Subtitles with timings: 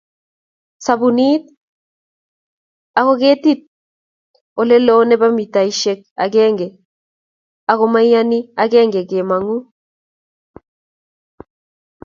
[0.85, 1.43] sabunit,
[2.99, 3.65] ago ketepi
[4.61, 6.67] oleloo nebo mitaishek agenge
[7.71, 9.57] ak komanyii agenge kemangu